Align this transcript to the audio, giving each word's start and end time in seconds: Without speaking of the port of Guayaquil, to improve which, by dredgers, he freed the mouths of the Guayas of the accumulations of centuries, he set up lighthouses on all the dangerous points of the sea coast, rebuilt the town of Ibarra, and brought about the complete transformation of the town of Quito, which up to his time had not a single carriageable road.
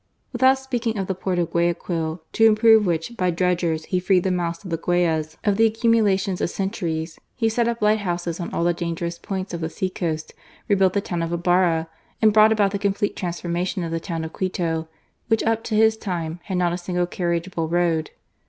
Without 0.33 0.57
speaking 0.57 0.97
of 0.97 1.05
the 1.05 1.13
port 1.13 1.37
of 1.37 1.51
Guayaquil, 1.51 2.23
to 2.33 2.45
improve 2.47 2.87
which, 2.87 3.15
by 3.15 3.29
dredgers, 3.29 3.85
he 3.85 3.99
freed 3.99 4.23
the 4.23 4.31
mouths 4.31 4.63
of 4.63 4.71
the 4.71 4.77
Guayas 4.77 5.37
of 5.43 5.57
the 5.57 5.67
accumulations 5.67 6.41
of 6.41 6.49
centuries, 6.49 7.19
he 7.35 7.47
set 7.47 7.67
up 7.67 7.83
lighthouses 7.83 8.39
on 8.39 8.51
all 8.51 8.63
the 8.63 8.73
dangerous 8.73 9.19
points 9.19 9.53
of 9.53 9.61
the 9.61 9.69
sea 9.69 9.91
coast, 9.91 10.33
rebuilt 10.67 10.93
the 10.93 11.01
town 11.01 11.21
of 11.21 11.31
Ibarra, 11.31 11.87
and 12.19 12.33
brought 12.33 12.51
about 12.51 12.71
the 12.71 12.79
complete 12.79 13.15
transformation 13.15 13.83
of 13.83 13.91
the 13.91 13.99
town 13.99 14.23
of 14.23 14.33
Quito, 14.33 14.87
which 15.27 15.43
up 15.43 15.63
to 15.65 15.75
his 15.75 15.97
time 15.97 16.39
had 16.45 16.57
not 16.57 16.73
a 16.73 16.79
single 16.79 17.05
carriageable 17.05 17.67
road. 17.69 18.09